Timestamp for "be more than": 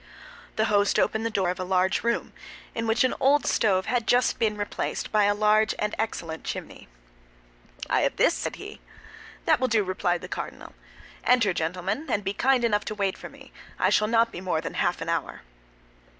14.31-14.73